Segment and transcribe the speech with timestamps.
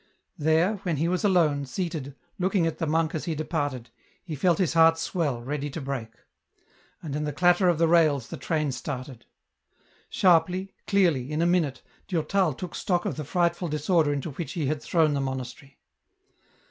[0.39, 3.91] There, when he was alone, seated, looking at the monk as he departed,
[4.23, 6.09] he felt his heart swell, ready to break.
[7.03, 9.27] And in the clatter of the rails the train started.
[10.09, 14.65] Sharply, clearly, in a minute, Durtal took stock of the frightful disorder into which he
[14.65, 15.75] had thrown the mon astery.